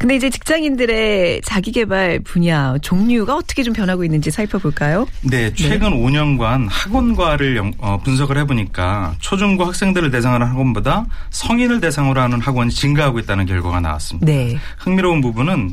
[0.00, 5.06] 근데 이제 직장인들의 자기 개발 분야, 종류가 어떻게 좀 변하고 있는지 살펴볼까요?
[5.22, 12.20] 네, 최근 5년간 학원과를 영- 어, 분석을 해보니까 초중고 학생들을 대상으로 하는 학원보다 성인을 대상으로
[12.20, 14.26] 하는 학원이 증가하고 있다는 결과가 나왔습니다.
[14.26, 14.58] 네.
[14.78, 15.72] 흥미로운 부분은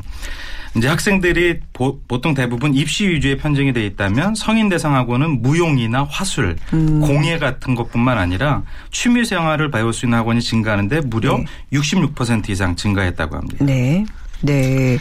[0.76, 6.56] 이제 학생들이 보, 통 대부분 입시 위주의 편중이 돼 있다면 성인 대상 학원은 무용이나 화술,
[6.72, 7.00] 음.
[7.00, 11.40] 공예 같은 것뿐만 아니라 취미 생활을 배울 수 있는 학원이 증가하는데 무려
[11.72, 13.64] 66% 이상 증가했다고 합니다.
[13.64, 14.04] 네.
[14.40, 14.98] 네.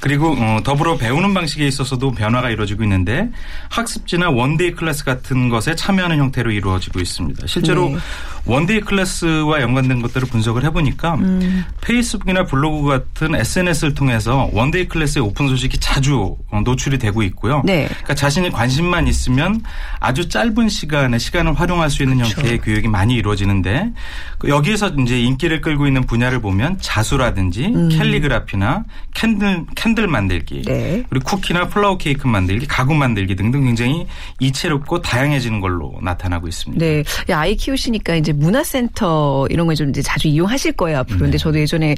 [0.00, 3.28] 그리고 어, 더불어 배우는 방식에 있어서도 변화가 이루어지고 있는데
[3.68, 7.46] 학습지나 one-day class 같은 것에 참여하는 형태로 이루어지고 있습니다.
[7.46, 7.98] 실제로 네.
[8.46, 11.64] one-day class와 연관된 것들을 분석을 해보니까 음.
[11.82, 17.60] 페이스북이나 블로그 같은 SNS를 통해서 one-day class의 오픈 소식이 자주 어, 노출이 되고 있고요.
[17.66, 17.84] 네.
[17.86, 19.60] 그러니까 자신이 관심만 있으면
[19.98, 22.40] 아주 짧은 시간에 시간을 활용할 수 있는 그렇죠.
[22.40, 23.90] 형태의 교육이 많이 이루어지는데
[24.38, 28.69] 그 여기에서 이제 인기를 끌고 있는 분야를 보면 자수라든지 캘리그라피나
[29.14, 30.62] candle candle 만들기 음.
[30.66, 31.02] 네.
[31.10, 34.06] 그리고 쿠키나 flower 케이크 만들기, 가구 만들기 등등 굉장히
[34.38, 36.84] 이채롭고 다양해지는 걸로 나타나고 있습니다.
[36.84, 37.02] 네.
[37.28, 41.16] 야, 아이 키우시니까 이제 문화센터 이런 걸 좀 이제 자주 이용하실 거예요, 앞으로.
[41.18, 41.22] 네.
[41.24, 41.94] 근데 저도 예전에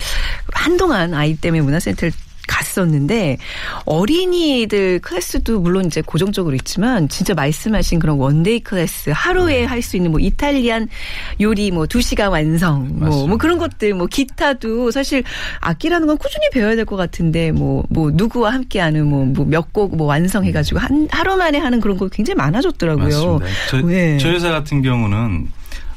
[0.52, 2.12] 한동안 아이 때문에 문화센터를
[2.46, 3.38] 갔었는데
[3.84, 9.64] 어린이들 클래스도 물론 이제 고정적으로 있지만 진짜 말씀하신 그런 one day class 하루에 네.
[9.64, 10.88] 할수 있는 뭐 Italian
[11.40, 13.36] 요리 뭐 2시간 완성 뭐, 뭐.
[13.36, 15.24] 그런 것들 뭐 기타도 사실
[15.60, 20.80] 악기라는 건 꾸준히 배워야 될 것 같은데 뭐뭐 누구와 함께 하는 뭐 몇곡뭐 완성해 가지고
[20.80, 23.38] 한 하루 만에 하는 그런 거 굉장히 많아졌더라고요.
[23.38, 23.46] 맞습니다.
[23.70, 24.18] 저, 네.
[24.18, 25.48] 저희 회사 같은 경우는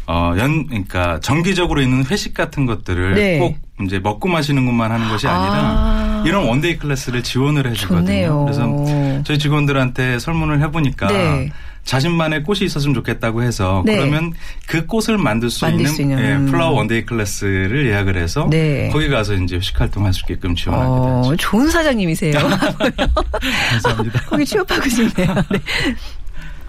[0.07, 3.39] 어, 연, 그러니까 정기적으로 있는 회식 같은 것들을 네.
[3.39, 6.23] 꼭 이제 먹고 마시는 것만 하는 것이 아니라 아.
[6.25, 8.05] 이런 one day class를 지원을 해주거든요.
[8.05, 8.45] 좋네요.
[8.45, 11.51] 그래서 저희 직원들한테 설문을 해보니까 네.
[11.83, 13.97] 자신만의 꽃이 있었으면 좋겠다고 해서 네.
[13.97, 14.33] 그러면
[14.65, 16.19] 그 꽃을 만들 수 만들 있는, 수 있는.
[16.19, 16.47] 예, 음.
[16.47, 18.89] flower one day class를 예약을 해서 네.
[18.91, 21.29] 거기 가서 이제 회식 활동할 수 있게끔 지원합니다.
[21.29, 22.33] 어, 좋은 사장님이세요.
[23.69, 24.21] 감사합니다.
[24.27, 25.35] 거기 취업하고 싶네요.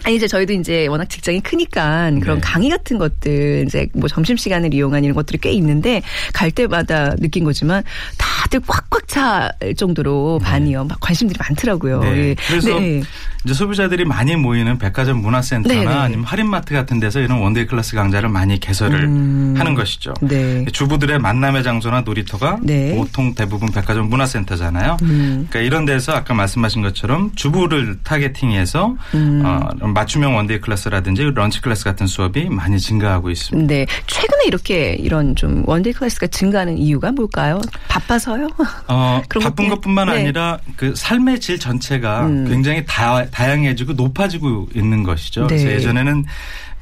[0.07, 0.11] 네.
[0.11, 2.41] 아니 이제 저희도 이제 워낙 직장이 크니까 그런 네.
[2.41, 7.43] 강의 같은 것들 이제 뭐 점심 시간을 이용한 이런 것들이 꽤 있는데 갈 때마다 느낀
[7.45, 7.83] 거지만
[8.17, 12.01] 다 들 꽉꽉 찰 정도로 반이요 막 관심들이 많더라고요.
[12.01, 12.17] 네.
[12.17, 12.37] 예.
[12.49, 13.03] 그래서 네.
[13.45, 15.93] 이제 소비자들이 많이 모이는 백화점 문화센터나 네, 네.
[15.93, 19.55] 아니면 할인마트 같은 데서 이런 one day class 강좌를 많이 개설을 음.
[19.57, 20.15] 하는 것이죠.
[20.21, 20.65] 네.
[20.73, 22.97] 주부들의 만남의 장소나 놀이터가 네.
[22.97, 24.97] 보통 대부분 백화점 문화센터잖아요.
[25.03, 25.47] 음.
[25.49, 29.43] 그러니까 이런 데서 아까 말씀하신 것처럼 주부를 targeting해서 음.
[29.45, 33.73] 어, 맞춤형 one day class라든지 lunch class 같은 수업이 많이 증가하고 있습니다.
[33.73, 33.87] 네.
[34.07, 37.61] 최근에 이렇게 이런 좀 one day class가 증가하는 이유가 뭘까요?
[37.89, 38.46] 바빠서요?
[38.51, 38.85] 바쁜가요?
[38.89, 39.69] 어, 바쁜?
[39.69, 40.13] 것뿐만 네.
[40.21, 42.49] 아니라 그 삶의 질 전체가 음.
[42.49, 45.43] 굉장히 다, 다양해지고 높아지고 있는 것이죠.
[45.43, 45.57] 네.
[45.57, 46.25] 그래서 예전에는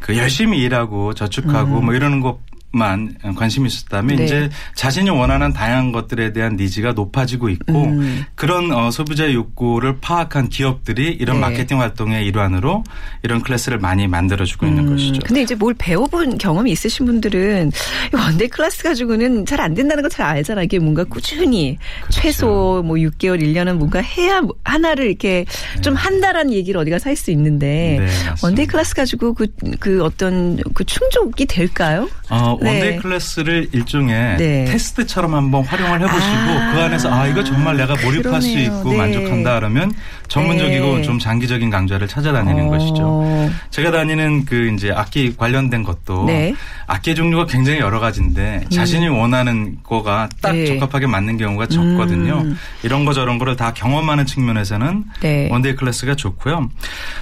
[0.00, 2.38] 그 열심히 일하고 저축하고 뭐 이러는 것
[2.76, 4.16] 만 관심이 있었다면 음.
[4.16, 4.24] 네.
[4.24, 8.24] 이제 자신이 원하는 다양한 것들에 대한 needs가 높아지고 있고 음.
[8.34, 11.40] 그런 어, 소비자의 욕구를 파악한 기업들이 이런 네.
[11.40, 12.84] 마케팅 활동의 일환으로
[13.22, 15.20] 이런 클래스를 많이 만들어주고 있는 것이죠.
[15.24, 17.72] 근데 이제 뭘 배워본 경험이 있으신 분들은
[18.12, 20.64] 이 one day class 가지고는 잘 안 된다는 거잘 알잖아요.
[20.64, 22.20] 이게 뭔가 꾸준히 그렇죠.
[22.20, 25.46] 최소 뭐 6개월, 1년은 뭔가 해야 하나를 이렇게
[25.80, 28.06] 좀 한다라는 얘기를 어디 가서 할 수 있는데 네.
[28.42, 29.46] one day class 가지고 그,
[29.80, 32.08] 그 어떤 그 충족이 될까요?
[32.28, 32.63] 어, 네.
[32.66, 34.64] one day class를 일종의 네.
[34.66, 38.78] 테스트처럼 한번 활용을 해보시고 아, 그 안에서 아 이거 정말 내가 몰입할 수 그러네요.
[38.78, 38.96] 있고 네.
[38.98, 39.92] 만족한다 그러면
[40.28, 41.02] 전문적이고 네.
[41.02, 42.70] 좀 장기적인 강좌를 찾아다니는 어.
[42.70, 43.50] 것이죠.
[43.70, 46.50] 제가 다니는 그 이제 악기 관련된 것도 네.
[46.50, 46.56] 음.
[46.86, 50.66] 악기 종류가 굉장히 여러 가지인데 자신이 원하는 거가 딱 네.
[50.66, 52.42] 적합하게 맞는 경우가 적거든요.
[52.44, 52.58] 음.
[52.82, 55.48] 이런 거 저런 거를 다 경험하는 측면에서는 네.
[55.50, 56.70] one day class가 좋고요.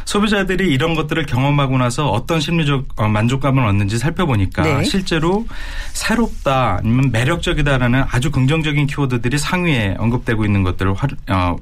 [0.05, 4.85] 소비자들이 이런 것들을 경험하고 나서 어떤 심리적 어, 만족감을 얻는지 살펴보니까 네.
[4.85, 5.32] 실제로
[5.93, 11.57] 새롭다 아니면 매력적이다라는 아주 긍정적인 키워드들이 상위에 언급되고 있는 것들을 화- 어,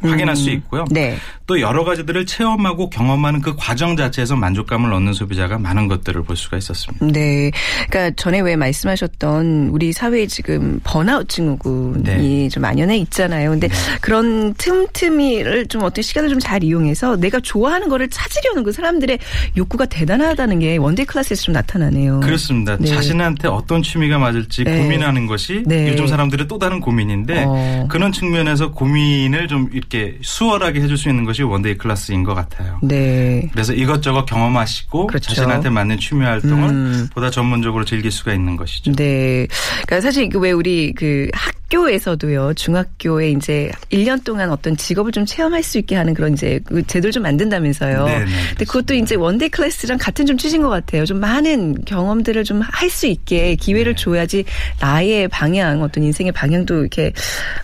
[0.00, 0.84] 확인할 수 있고요.
[0.90, 1.16] 네.
[1.46, 6.56] 또 여러 가지들을 체험하고 경험하는 그 과정 자체에서 만족감을 얻는 소비자가 많은 것들을 볼 수가
[6.56, 7.06] 있었습니다.
[7.06, 7.50] 네.
[7.88, 12.48] 그러니까 전에 왜 말씀하셨던 우리 사회에 지금 번아웃 증후군이 네.
[12.48, 13.50] 좀 만연해 있잖아요.
[13.50, 13.68] 근데
[14.00, 19.18] 그런 틈틈이를 좀 어떤 시간을 좀 잘 이용해서 내가 좋아하는 거를 찾으려는 그 사람들의
[19.56, 22.20] 욕구가 대단하다는 게 one day class에서 좀 나타나네요.
[22.20, 22.76] 그렇습니다.
[22.76, 22.86] 네.
[22.86, 24.78] 자신한테 어떤 취미가 맞을지 네.
[24.82, 25.88] 고민하는 것이 네.
[25.88, 27.86] 요즘 사람들의 또 다른 고민인데 어.
[27.90, 32.78] 그런 측면에서 고민을 좀 이렇게 수월하게 해줄 수 있는 것이 one day class인 것 같아요.
[32.82, 33.48] 네.
[33.52, 35.28] 그래서 이것저것 경험하시고 그렇죠.
[35.34, 37.08] 자신한테 맞는 취미 활동을 음.
[37.12, 38.92] 보다 전문적으로 즐길 수가 있는 것이죠.
[38.92, 39.46] 네.
[39.86, 45.62] 그러니까 사실 그왜 우리 그 학 교에서도요, 중학교에 이제 1년 동안 어떤 직업을 좀 체험할
[45.62, 48.04] 수 있게 하는 그런 이제 그 제도를 좀 만든다면서요.
[48.04, 51.04] 네, 네, 근데 그것도 이제 one day class랑 같은 좀 취지인 것 같아요.
[51.04, 54.02] 좀 많은 경험들을 좀 할 수 있게 기회를 네.
[54.02, 54.44] 줘야지
[54.80, 57.12] 나의 방향, 어떤 인생의 방향도 이렇게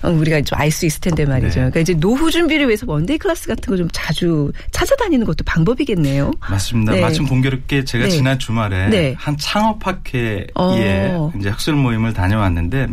[0.03, 1.49] 어, 우리가 좀 알 수 있을 텐데 말이죠.
[1.49, 1.71] 네.
[1.71, 6.31] 그러니까 이제 노후 준비를 위해서 one day class 같은 거 좀 자주 찾아다니는 것도 방법이겠네요.
[6.51, 6.93] 맞습니다.
[6.93, 7.01] 네.
[7.01, 8.11] 마침 공교롭게 제가 네.
[8.11, 9.15] 지난 주말에 네.
[9.19, 11.33] 한 창업학회에 어.
[11.39, 12.89] 이제 학술 모임을 다녀왔는데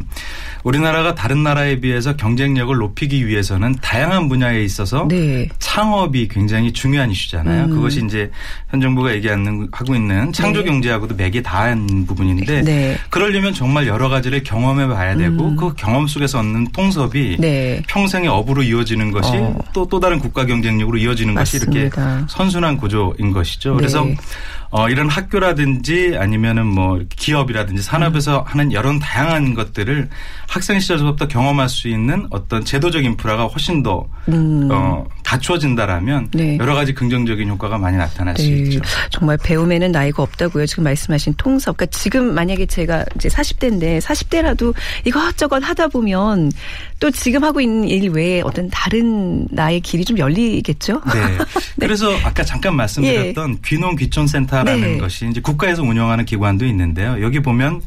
[0.63, 5.47] 우리나라 가 다른 나라에 비해서 경쟁력을 높이기 위해서는 다양한 분야에 있어서 네.
[5.59, 7.65] 창업이 굉장히 중요한 이슈잖아요.
[7.65, 7.69] 음.
[7.69, 8.29] 그것이 이제
[8.69, 10.65] 현 정부가 얘기하는 하고 있는 창조 네.
[10.65, 12.97] 경제하고도 맥이 닿은 부분인데 네.
[13.09, 17.41] 그러려면 정말 여러 가지를 경험해 봐야 되고 그 경험 속에서 얻는 통섭이 음.
[17.41, 17.81] 네.
[17.87, 19.57] 평생의 업으로 이어지는 것이 어.
[19.73, 22.25] 또또 다른 국가 경쟁력으로 이어지는 것이 이렇게 맞습니다.
[22.29, 23.71] 선순환 구조인 것이죠.
[23.71, 23.77] 네.
[23.77, 24.05] 그래서
[24.71, 28.43] 어, 이런 학교라든지 아니면은 뭐 기업이라든지 산업에서 음.
[28.45, 30.09] 하는 여러 다양한 것들을
[30.47, 34.69] 학생 시 절부터 경험할 수 있는 어떤 제도적 인프라가 훨씬 더 음.
[34.71, 36.57] 어, 갖추어진다라면 네.
[36.57, 38.79] 여러 가지 긍정적인 효과가 많이 나타날 수 있죠.
[39.11, 40.65] 정말 배움에는 나이가 없다고요.
[40.65, 41.77] 지금 말씀하신 통섭.
[41.77, 44.73] 그러니까 지금 만약에 제가 이제 40대인데 40대라도
[45.05, 46.51] 이것저것 하다 보면
[46.99, 51.01] 또 지금 하고 있는 일 외에 어떤 다른 나의 길이 좀 열리겠죠?
[51.13, 51.37] 네.
[51.79, 54.97] 그래서 아까 잠깐 말씀드렸던 귀농 귀촌센터라는 네.
[54.97, 57.21] 것이 이제 국가에서 운영하는 기관도 있는데요.
[57.21, 57.81] 여기 보면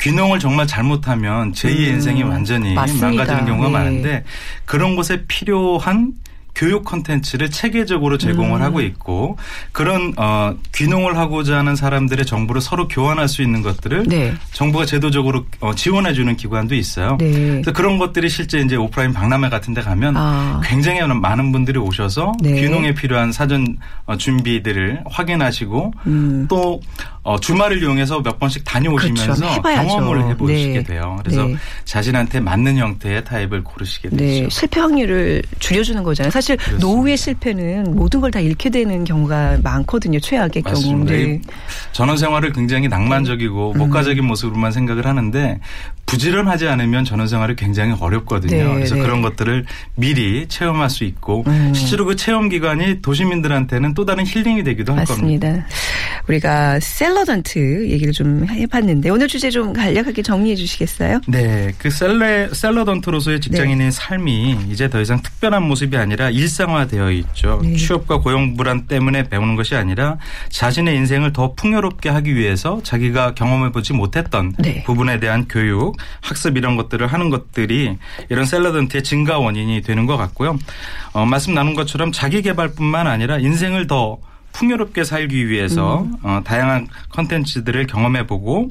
[0.00, 2.74] 귀농을 정말 잘못하면 제2의 인생이 완전히 음.
[2.74, 3.06] 맞습니다.
[3.06, 3.72] 망가지는 경우가 네.
[3.72, 4.24] 많은데
[4.64, 6.12] 그런 곳에 필요한
[6.54, 8.62] 교육 콘텐츠를 체계적으로 제공을 음.
[8.62, 9.36] 하고 있고
[9.72, 14.34] 그런 어 귀농을 하고자 하는 사람들의 정보를 서로 교환할 수 있는 것들을 네.
[14.52, 17.16] 정부가 제도적으로 어, 지원해 주는 기관도 있어요.
[17.18, 17.30] 네.
[17.30, 20.60] 그래서 그런 것들이 실제 이제 오프라인 박람회 같은 데 가면 아.
[20.64, 22.54] 굉장히 많은 분들이 오셔서 네.
[22.54, 26.46] 귀농에 필요한 사전 어, 준비들을 확인하시고 음.
[26.48, 26.80] 또
[27.24, 29.62] 어, 주말을 이용해서 몇 번씩 다녀오시면서 그렇죠.
[29.62, 30.82] 경험을 해보시게 네.
[30.82, 31.16] 돼요.
[31.22, 31.56] 그래서 네.
[31.86, 34.22] 자신한테 맞는 형태의 타입을 고르시게 되죠.
[34.22, 36.30] 네, 실패 확률을 줄여주는 거잖아요.
[36.30, 36.86] 사실 그렇습니다.
[36.86, 40.18] 노후의 실패는 모든 걸 다 잃게 되는 경우가 많거든요.
[40.18, 41.04] 최악의 경우.
[41.04, 41.22] 네.
[41.22, 41.40] 이
[41.92, 43.78] 전원 생활을 굉장히 낭만적이고 음.
[43.78, 45.60] 목가적인 모습으로만 생각을 하는데
[46.06, 48.56] 부지런하지 않으면 전원 생활이 굉장히 어렵거든요.
[48.68, 49.02] 네, 그래서 네.
[49.02, 51.72] 그런 것들을 미리 체험할 수 있고 음.
[51.74, 55.46] 실제로 그 체험 기간이 도시민들한테는 또 다른 힐링이 되기도 할 겁니다.
[55.48, 55.66] 맞습니다.
[56.28, 61.20] 우리가 샐러던트 얘기를 좀 해봤는데 오늘 주제 좀 간략하게 정리해 주시겠어요?
[61.28, 63.40] 네, 그 셀레 셀러던트로서의 네.
[63.40, 67.60] 직장인의 삶이 이제 더 이상 특별한 모습이 아니라 일상화되어 있죠.
[67.62, 67.76] 네.
[67.76, 70.18] 취업과 고용 불안 때문에 배우는 것이 아니라
[70.50, 74.82] 자신의 인생을 더 풍요롭게 하기 위해서 자기가 경험해 보지 못했던 네.
[74.84, 77.96] 부분에 대한 교육, 학습 이런 것들을 하는 것들이
[78.28, 80.58] 이런 셀러던트의 증가 원인이 되는 것 같고요.
[81.12, 84.18] 어, 말씀 나눈 것처럼 자기 개발뿐만 아니라 인생을 더
[84.52, 86.14] 풍요롭게 살기 위해서 음.
[86.22, 88.70] 어, 다양한 컨텐츠들을 경험해 보고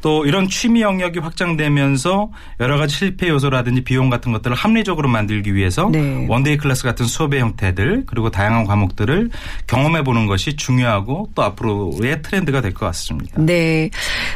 [0.00, 5.88] 또 이런 취미 영역이 확장되면서 여러 가지 실패 요소라든지 비용 같은 것들을 합리적으로 만들기 위해서
[5.92, 6.26] 네.
[6.28, 9.30] one day class 같은 수업의 형태들 그리고 다양한 과목들을
[9.66, 13.40] 경험해 보는 것이 중요하고 또 앞으로의 트렌드가 될 것 같습니다.
[13.42, 13.90] 네.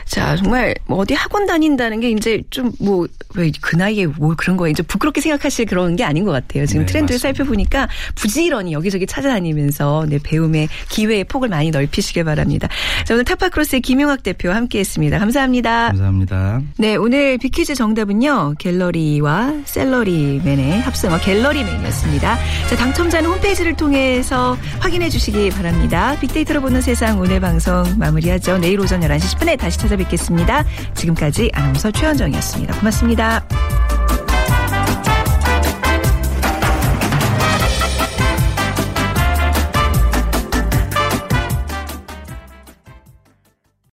[0.05, 4.57] 자, 정말 뭐 어디 학원 다닌다는 게 이제 좀 뭐 왜 그 나이에 뭐 그런
[4.57, 6.66] 거 이제 부끄럽게 생각하실 그런 게 아닌 것 같아요.
[6.66, 7.22] 지금 네, 트렌드를 맞습니다.
[7.22, 12.68] 살펴보니까 부지런히 여기저기 찾아다니면서 네, 배움의 기회의 폭을 많이 넓히시길 바랍니다.
[13.05, 15.18] 자, 오늘 타파크로스의 김용학 대표와 함께 했습니다.
[15.62, 15.88] 감사합니다.
[15.88, 16.62] 감사합니다.
[16.78, 18.54] 네, 오늘 빅퀴즈 정답은요.
[18.58, 22.38] 갤러리와 샐러리맨의 합성어 갤러리맨이었습니다.
[22.68, 26.16] 자, 당첨자는 홈페이지를 통해서 확인해 주시기 바랍니다.
[26.20, 28.58] 빅데이터로 보는 세상 오늘 방송 마무리하죠.
[28.58, 30.64] 내일 오전 11시 10분에 다시 찾아뵙겠습니다.
[30.94, 32.78] 지금까지 아나운서 최현정이었습니다.
[32.78, 33.93] 고맙습니다.